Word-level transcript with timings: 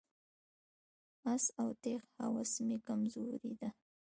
آس 1.31 1.45
او 1.59 1.67
تیغ 1.81 2.01
هوس 2.17 2.51
مې 2.67 2.77
کمزوري 2.87 3.53
ده. 3.59 3.69